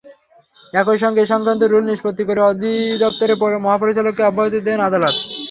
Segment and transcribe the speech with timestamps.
[0.73, 5.15] একই সঙ্গে এ-সংক্রান্ত রুল নিষ্পত্তি করে অধিদপ্তরের মহাপরিচালককে অব্যাহতি দেন আদালত।